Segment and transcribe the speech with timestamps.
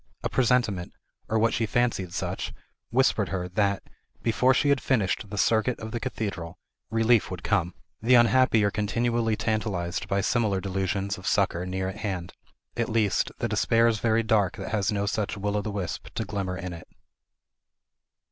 [0.23, 0.93] A presentiment,
[1.29, 2.51] or what she fancied such,
[2.89, 3.83] whispered her, that,
[4.23, 6.57] before she had finished the circuit of the cathedral,
[6.89, 7.75] relief would come.
[8.01, 12.33] The unhappy are continually tantalized by similar delusions of succor near at hand;
[12.75, 16.07] at least, the despair is very dark that has no such will o' the wisp
[16.15, 16.87] to glimmer in it.